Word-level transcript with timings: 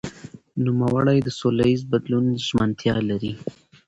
نوموړي 0.65 1.17
د 1.23 1.29
سولهییز 1.39 1.81
بدلون 1.91 2.25
ژمنتیا 2.47 2.95
لري. 3.09 3.33